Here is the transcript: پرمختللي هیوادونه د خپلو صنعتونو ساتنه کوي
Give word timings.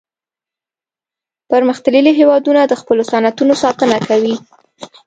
پرمختللي 1.51 2.11
هیوادونه 2.19 2.61
د 2.65 2.73
خپلو 2.81 3.03
صنعتونو 3.11 3.53
ساتنه 3.63 3.97
کوي 4.07 4.35